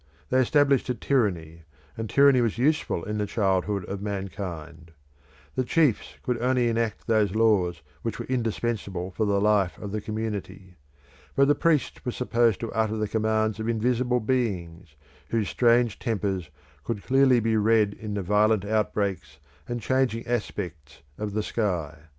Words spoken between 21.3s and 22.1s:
the sky.